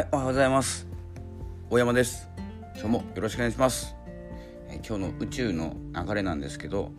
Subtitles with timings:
[0.00, 0.86] はい、おはようございます。
[1.68, 2.26] 大山です。
[2.74, 3.94] 今日もよろしくお願いします。
[4.70, 6.90] えー今日の宇宙の流れなんですけど、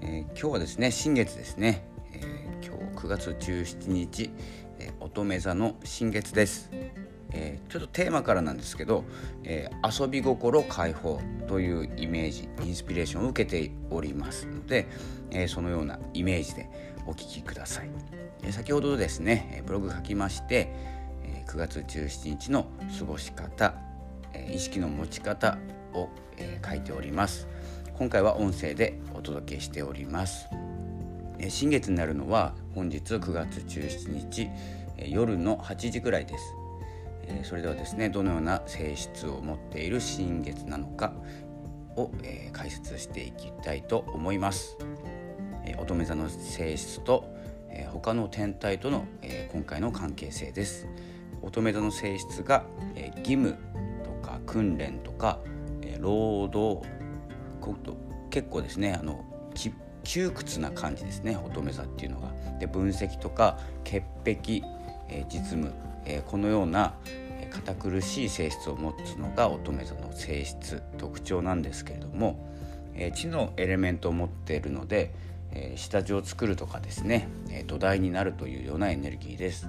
[0.00, 1.86] えー今日はですね、新月ですね。
[2.12, 4.30] えー今日9月17日、
[4.80, 6.72] え乙女座の新月です。
[7.30, 9.04] えちょっとテーマからなんですけど、
[9.44, 14.88] え遊び心解放というイメージインスピレーションを受けておりますので、
[15.30, 16.68] えそのようなイメージで
[17.06, 17.90] お聞きください、
[18.42, 22.66] え先ほどですねブログ書きまして、え9月17日の
[22.98, 23.74] 過ごし方、
[24.32, 25.58] え意識の持ち方
[25.92, 27.48] を、え書いております。
[27.96, 30.48] 今回は音声でお届けしております。
[31.38, 34.50] え新月になるのは本日9月17日
[34.96, 36.54] え夜の8時ぐらいです。
[37.26, 41.12] えそれではですねどのような性質を持っている新月なのか
[41.96, 44.78] を、えー解説していきたいと思います、
[45.64, 47.24] えー乙女座の性質と、
[47.68, 50.86] えー他の天体との、え今回の関係性です。
[51.44, 52.64] 乙女座の性質が、
[52.94, 53.56] えー義務
[54.02, 55.38] とか訓練とか、
[55.82, 56.86] えー労働
[58.30, 59.24] 結構ですねあの
[60.02, 62.32] 窮屈な感じですね乙女座っていうのが。
[62.58, 64.62] で分析とか潔癖、
[65.08, 65.72] えー実務、
[66.04, 66.94] えーこのような
[67.40, 72.48] え堅苦しい性質を持つのが乙女座の性質特徴なんですけれども、
[72.94, 75.14] えー地のエレメントを持っているので、
[75.52, 79.68] えー下地を作るとかですね、えー土台になるというようなエネルギーです。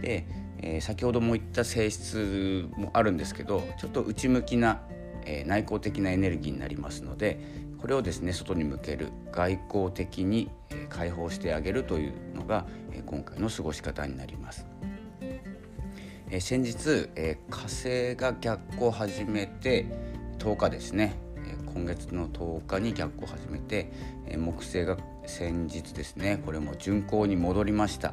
[0.00, 0.26] で、
[0.62, 4.80] えー先ほども言った性質もあるんですけどちょっと内向きな、
[5.24, 7.40] えー内向的なエネルギーになりますので
[7.78, 10.50] これをですね外に向ける外交的に、
[10.90, 14.66] 解放してあげるというのが、えー今回の過ごし方になります。
[16.30, 19.86] えー先日、えー火星が逆行を始めて
[20.38, 21.14] 10日ですね、
[21.46, 23.90] え今月の10日に逆行を始めて、
[24.26, 28.12] え木星が先日ですねこれも巡行に戻りました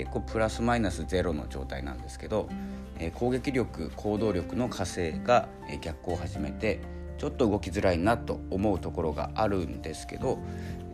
[0.00, 2.48] 結構プラスマイナスゼロの状態なんですけど、
[2.98, 6.80] え攻撃力行動力の火星が、え逆行を始めて
[7.18, 10.38] ちょっと動きづらいなと思うところがあるんですけど、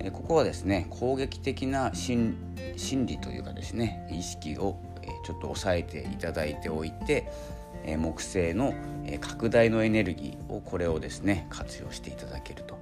[0.00, 2.36] えここはですね攻撃的な心
[3.06, 7.30] 理というかですね意識を、えちょっと抑えていただいておいて、
[7.84, 8.74] え木星の、
[9.04, 12.76] え拡大のエネルギーをこれをですね活用していただけると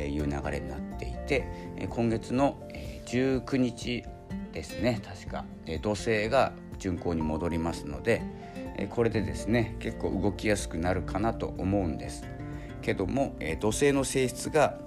[0.00, 1.46] いう流れになっていて、
[1.90, 2.58] 今月の、
[3.06, 4.04] 19日
[4.52, 5.00] ですね。
[5.04, 8.22] 確か、え土星が巡行に戻りますので、
[8.76, 12.24] えこれでですね結構動きやすくなるかなと思うんです。
[12.82, 14.78] けども、え土星の性質が、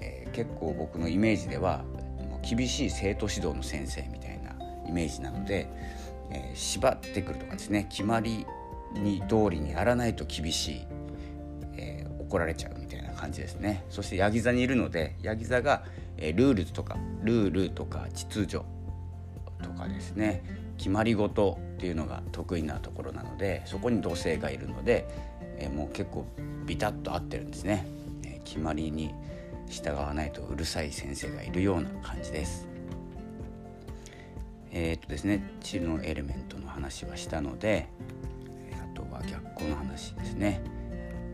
[0.00, 1.84] え結構僕のイメージでは
[2.28, 4.56] もう厳しい生徒指導の先生みたいな
[4.86, 5.68] イメージなので、
[6.30, 8.46] え縛ってくるとかですね決まり
[8.94, 10.86] に通りにやらないと厳しい、
[11.76, 13.86] えー怒られちゃうみたいな感じですね。
[13.88, 15.84] そしてヤギ座にいるのでヤギ座が、
[16.18, 18.66] えールールとかルールとか秩序
[19.62, 20.42] とかですね
[20.76, 25.06] 決まり事っていうのが得意なところなのでそこに土星がいるので、
[25.58, 26.26] えもう結構
[26.66, 27.86] ビタッと合ってるんですね、
[28.24, 29.14] え決まりに
[29.68, 32.66] 従わないとうるさい先生がいるような感じです。
[34.70, 37.88] えーっとですね地のエレメントの話はしたので
[38.72, 40.62] あとは逆光の話ですね。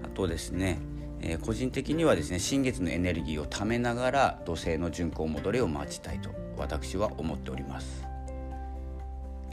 [0.02, 0.78] あとですね、
[1.20, 8.04] え個人的にはですね新月のエネルギーをためながら土星の巡行戻りを待ちたいと私は思っております、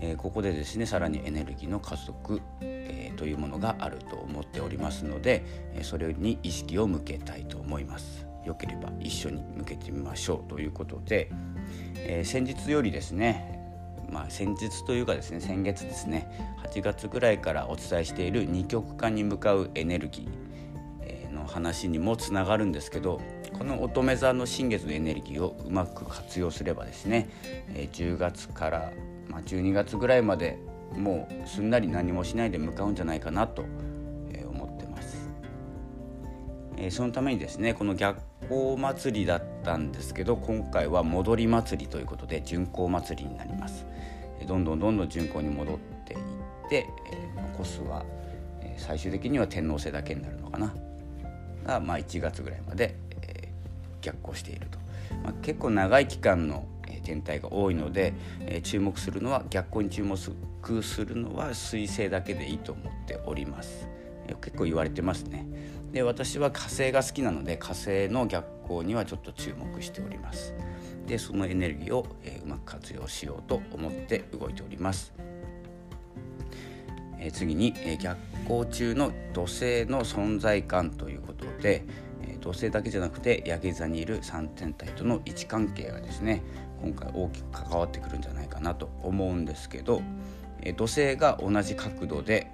[0.01, 8.25] えーここでですねさらにエネルギーの加速、えーというものがあると思っておりますので、えーそれに意識を向けたいと思います。
[8.45, 11.29] よければ一緒に向けてみましょうということで、
[11.97, 13.59] えー先日よりですね
[14.11, 16.29] まあ、先日というかですね先月ですね
[16.69, 20.29] 8月ぐらいからお伝えしている二極化に向かうエネルギー
[21.01, 23.21] えーの話にもつながるんですけど
[23.61, 27.29] この乙女座の新月のエネルギーをうまく活用すればですね、
[27.75, 28.91] え10月から、
[29.29, 30.57] ま、12月ぐらいまで
[30.97, 33.63] もうすんなり何もしないで向かうんじゃないかなと、
[34.33, 35.29] え思ってます。
[36.75, 38.19] えそのためにですねこの逆
[38.49, 43.85] 行祭りだったんですけど今回は戻り祭りということで巡行祭りになります。
[44.39, 45.77] えどんどんどんどん巡行に戻っ
[46.07, 46.19] ていっ
[46.67, 48.03] て、えー残すは、
[48.75, 50.73] 最終的には天王星だけになるのかな
[51.63, 52.97] が、まあ、1月ぐらいまで、
[54.01, 54.79] 逆行していると、
[55.23, 56.65] まあ、結構長い期間の、
[57.03, 63.87] 天体が多いので、え注目するのは逆行に注目するのは水星だけでいいと思っております。
[64.27, 65.45] え結構言われてますね。
[65.91, 70.53] で私は火星が好きなので火星の逆行にはちょっと注目しております。
[71.07, 75.11] でそのエネルギーを、えうまく活用しようと思って動いております、
[77.33, 78.17] 次に、逆
[78.47, 81.83] 行中の土星の存在感ということで、
[82.41, 86.43] 土星だけじゃなくてヤギ座にいる3天体との位置関係がですね
[86.81, 90.01] 今回大きく関わってくるんじゃないかなと思うんですけど、
[90.63, 92.51] え土星が同じ角度で、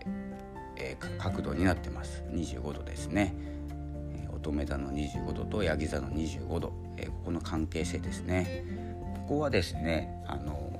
[0.76, 2.24] え角度になってます。
[2.32, 3.34] 25度ですね、
[4.14, 8.66] え乙女座の25度とヤギ座の25度、えここの関係性ですね。
[9.28, 10.72] ここはですねあの、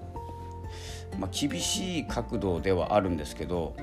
[1.20, 3.76] まあ、厳しい角度ではあるんですけど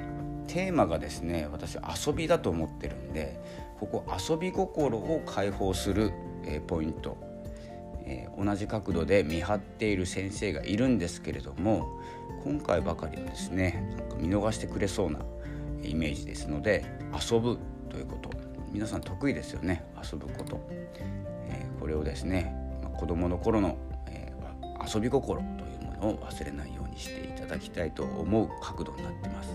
[0.47, 3.41] テーマがですね私遊びだと思ってるんで
[3.81, 6.13] ここ遊び心を解放する、
[6.45, 7.17] えポイント、
[8.05, 12.01] えー、同じ角度で見張っている先生がいるんですけれども
[12.45, 15.21] 今回ばかりはですねなんか見逃してくれそうな
[15.83, 17.59] イメージですので遊ぶ
[17.89, 18.45] ということ。
[18.75, 20.61] 皆さん得意ですよね遊ぶこと、
[21.49, 22.53] えー、これをですね
[22.99, 23.77] 子どもの頃の、
[24.09, 29.51] えー、遊び心というものを忘れないようにしていただきたいと思う角度になってます。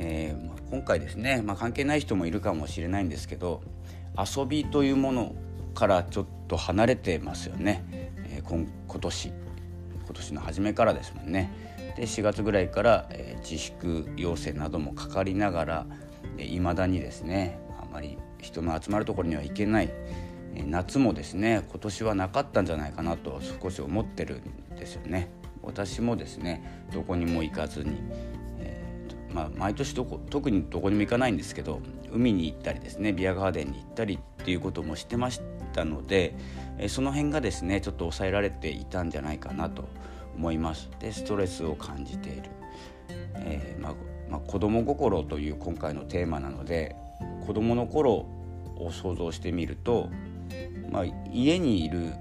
[0.00, 3.62] えー、今回ですね、まあ、関係ない人もいるかもしれないんですけど
[4.18, 5.34] 遊びというもの
[5.74, 7.84] からちょっと離れてますよね、
[8.26, 11.52] えー、今今年今年の初めからですもんね。
[11.96, 15.86] で4月ぐらいから、えー、自粛要請などもかかりながら
[16.38, 19.90] いま、だにですねあまり人の集まるところには行けない、
[20.54, 24.40] えー、夏もですね今年はなかったんじゃないかなと少し思ってる
[24.72, 25.28] んですよね。
[25.62, 28.00] 私もですねどこにも行かずに
[29.32, 31.80] まあ、毎年どこ特にどこにも行かないんですけど
[32.12, 35.40] 海に行ったりですねビアガーデンに行ったりっていうこともしてまし
[35.72, 36.34] たので、
[36.88, 39.88] その辺がですねちょっと抑えられていたんじゃないかなと
[40.36, 40.90] 思います。
[40.98, 42.42] でストレスを感じている、
[43.36, 43.94] えー、まあ
[44.30, 46.94] まあ、子供心という今回のテーマなので
[47.46, 48.26] 子供の頃
[48.76, 50.08] を想像してみると、
[50.90, 52.12] まあ、家にいる、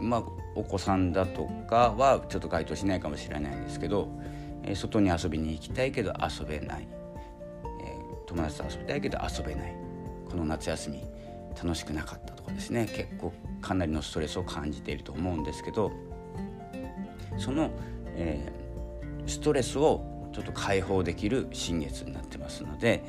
[0.00, 0.22] まあ、
[0.54, 4.08] お子さんだとかはちょっと該当しないかもしれないんですけど
[4.64, 6.88] え外に遊びに行きたいけど遊べない、
[7.82, 7.96] え
[8.26, 9.74] 友達と遊びたいけど遊べない。
[10.30, 11.02] この夏休み
[11.60, 12.86] 楽しくなかったとかですね。
[12.86, 15.92] 結構かなりのストレスを感じていると思うんですけど
[17.36, 17.70] その、
[18.16, 18.52] え、
[19.26, 23.02] ストレスをちょっと解放できる新月になってますので、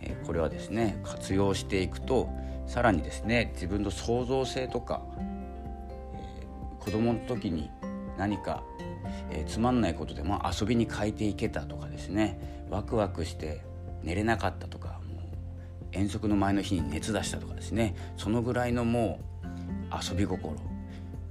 [0.00, 2.28] え、これはですね活用していくと
[2.66, 7.70] さらにですね自分の創造性とか、えー、子供の時に
[8.18, 8.62] 何か
[9.30, 13.62] えー、つまんないことでも遊びに変えていけたとかですねワクワクして
[14.02, 15.20] 寝れなかったとかもう
[15.92, 20.56] 遠足の前の日に熱出したとかですねそのぐらいのもう遊び心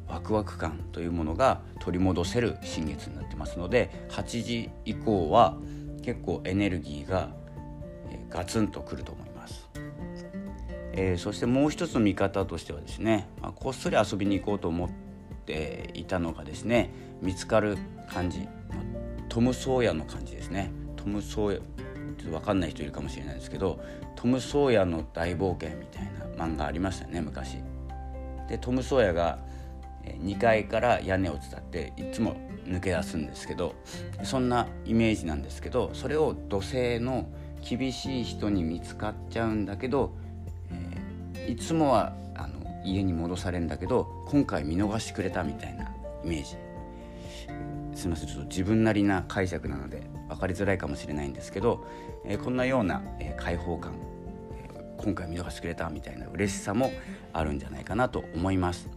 [0.07, 5.57] ワクワク感というものが取り戻せる新月になってますので8時以降は
[6.04, 7.30] 結構エネルギーが、
[8.31, 9.69] ガツンとくると思います。
[10.94, 15.11] えー、そしてもう一つの見方としてはですね、まあ、こっそり遊びに行こうと思って
[15.94, 17.77] いたのがですね見つかる
[18.09, 18.48] 感じ
[19.30, 20.71] トム・ソーヤの感じですね。
[20.98, 23.80] トム・ソーヤちょっと分かんない人いるかもしれないですけど
[24.15, 26.06] トム・ソーヤの大冒険みたい
[26.38, 27.57] な漫画ありましたね昔。
[28.50, 29.39] でトム・ソーヤが
[30.03, 33.75] 2階から屋根を伝っていつも抜け出すんですけど
[34.24, 37.27] そんなイメージなんですけどそれを土星の
[37.68, 40.15] 厳しい人に見つかっちゃうんだけど、
[41.36, 42.50] えー、いつもはあの
[42.83, 45.86] 家に戻されるんだけど今回見逃してくれたみたいな
[46.24, 46.57] イメージ
[47.95, 51.86] すみませんちょっと自分なりな解釈なので分かりづらいかもしれないんですけど、
[52.25, 53.94] えー、こんなような、えー、開放感、
[54.54, 56.92] えー、今回見逃してくれたみたいな嬉しさも
[57.33, 58.89] あるんじゃないかなと思います。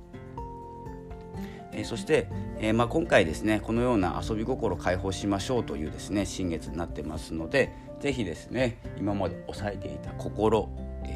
[1.73, 2.29] えー、そして、
[2.61, 10.69] えーまあ、今回ですねこのような遊び心解放しましょうというですね新月になってますので是非ですね今まで抑えていた心、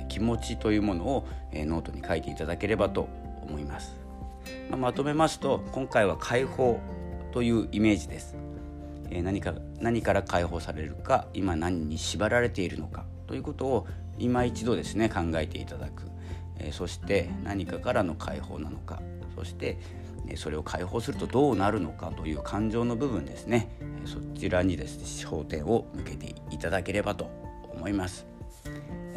[0.08, 3.08] 気持ちというものを、え、ノートに書いていただければと
[3.42, 4.08] 思います。
[4.70, 6.80] まあ、まとめますと今回は解放
[7.32, 8.36] というイメージです、
[9.10, 13.86] え、何か何から解放されるか今何に縛られているのかということを
[14.18, 16.04] 今一度ですね考えていただく、
[16.58, 19.00] え、そして何かからの解放なのか
[19.36, 19.78] そして
[20.36, 23.70] それを解放するとどうなるのかという感情の部分ですね。
[24.04, 27.30] そちらにですね焦点を向けていただければと
[27.72, 28.26] 思います。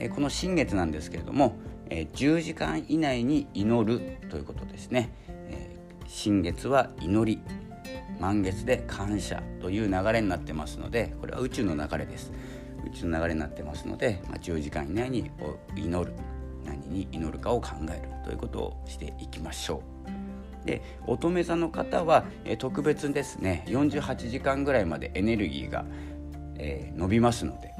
[0.10, 1.56] この新月なんですけれども
[1.90, 5.10] 10時間以内に祈るということですね。
[6.08, 7.42] 新月は祈り
[8.20, 12.32] 満月で感謝という流れになってますのでこれは宇宙の流れです。
[12.86, 15.30] 宇宙の流れになってますので、ま、10時間以内に
[15.76, 16.14] 祈る
[16.66, 19.84] 何に祈るかを考えるということをしていきましょ
[20.64, 20.66] う。
[20.66, 23.64] で乙女座の方は、え特別ですね。
[23.68, 25.86] 48時間ぐらいまでエネルギーが、
[26.58, 27.74] えー、伸びますので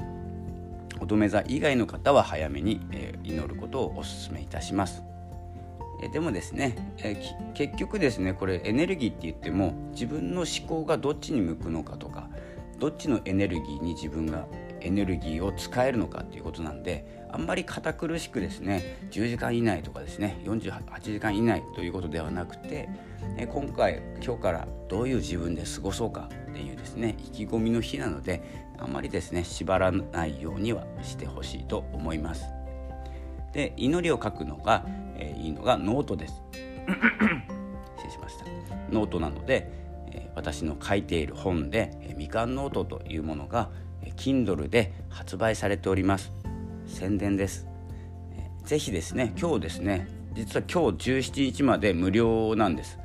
[1.02, 5.02] 乙女座以外の方は早めに、えー、祈ることをお勧めいたします。
[6.02, 7.16] えでもですね、え
[7.54, 12.28] 結局ですねこれエネルギーって言っても自分の思考がどっちに向くのかとか
[12.80, 14.46] どっちのエネルギーに自分が
[14.80, 22.88] エネルギーを使えるのかっていうことなんであんまり堅苦しくですね10時間以内とかですね48時間以内ということではなくて
[23.52, 28.42] 今回今日からどういう自分で過ごそうかっていうですね意気込みの日なので
[28.78, 32.44] あんまりですね縛らないようにはしてほしいと思います。
[33.52, 34.84] で祈りを書くのが、
[35.16, 36.42] えー、いいのがノートです。
[37.96, 38.44] 失礼しました。
[38.90, 39.70] ノートなので、
[40.10, 43.70] えー、私の書いている本で、えー、みかんノートというものが、
[44.02, 46.32] えー、Kindle で発売されております。
[46.86, 47.66] 宣伝です。
[48.32, 53.01] えー、ぜひですね今日ですね実は今日17日まで無料なんです。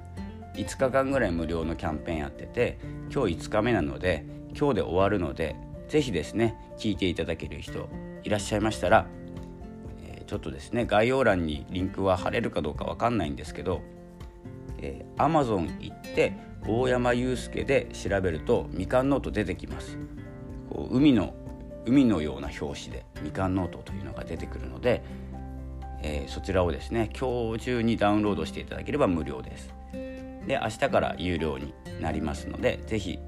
[0.58, 2.80] 5日間ぐらい無料のキャンペーンやってて
[3.14, 4.26] 今日5日目なので
[4.58, 5.56] 今日で終わるので
[5.88, 7.90] 是非ですね聞いていただける人
[8.24, 9.08] いらっしゃいましたら、
[10.04, 13.82] えー、ちょっとですね概要欄にリンクは貼れるかどうか分かんないんですけど、
[14.80, 16.34] えー、Amazon 行って
[16.68, 19.98] 大山祐介で調べるとみかんノート出てきます。
[20.70, 21.34] こう海の
[21.86, 25.02] 海のような表紙でみかんノートというのが出てくるので、
[26.02, 29.77] えー、そちらをですね今日中にダウンロードしていただければ無料です。
[30.48, 33.20] で明日から有料になりますので是非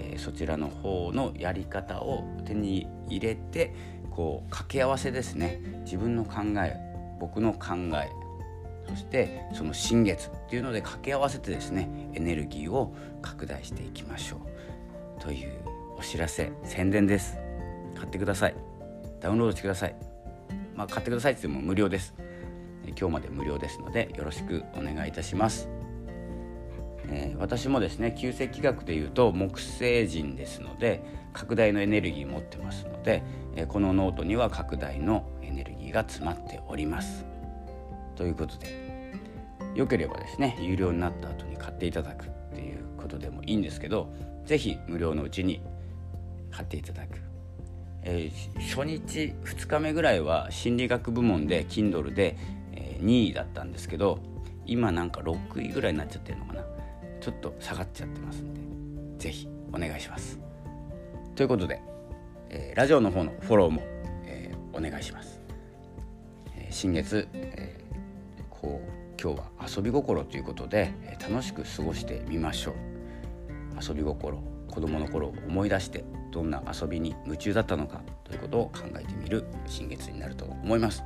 [0.00, 3.74] えー、そちらの方のやり方を手に入れて
[4.10, 5.60] こう掛け合わせですね。
[5.84, 6.76] 自分の考え
[7.20, 8.10] 僕の考え
[8.88, 14.36] そしてその新月っていうので掛け合わせてですねエネルギーを拡大していきましょ
[15.18, 15.20] う。
[15.20, 15.52] という
[15.98, 17.38] お知らせ宣伝です。
[17.94, 18.54] 買ってください。
[19.20, 19.94] ダウンロードしてください。
[20.74, 22.14] まあ買ってくださいって言っても無料です。
[22.98, 25.79] 今日まで無料ですのでよろしくお願いいたします。
[27.10, 31.02] えー、私もですね旧石器学でいうと木星人ですので
[31.32, 33.22] 拡大のエネルギー持ってますので、
[33.56, 37.24] えー、このノートには拡大のエネルギーが詰まっております。
[38.16, 39.14] ということで
[39.74, 44.12] よければですね有料になった後に買っていただくっていうことでもいいんですけど
[44.44, 45.62] 是非無料のうちに
[46.50, 47.20] 買っていただく。
[48.02, 52.36] えー、初日2日目ぐらいは心理学部門で Kindle で、
[52.72, 54.20] え、2位だったんですけど
[54.64, 56.64] 今なんか6位ぐらいになっちゃってるのかな
[57.20, 58.60] ちょっと下がっちゃってますんで
[59.18, 60.38] 是非お願いします。
[61.36, 61.80] ということで、
[62.48, 63.82] えー、ラジオの方のフォローも、
[64.24, 65.40] えー、お願いします。
[66.56, 67.84] えー、新月、え
[68.48, 72.74] こう今日は遊び心ということで、え楽しく過ごしてみましょう。
[73.86, 74.38] 遊び心
[74.70, 81.02] 子供の頃を思い出してどんな遊びに夢中だったのかということを考えてみる新月になると思います。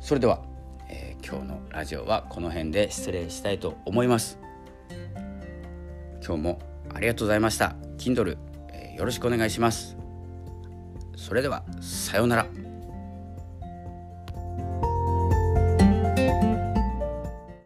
[0.00, 0.42] それでは、
[0.88, 4.47] え今日のラジオはこの辺で失礼したいと思います。
[6.28, 6.58] 今日も
[6.92, 7.74] ありがとうございました。
[7.96, 8.36] Kindle、
[8.70, 9.96] えー、よろしくお願いします。
[11.16, 12.67] それではさようなら。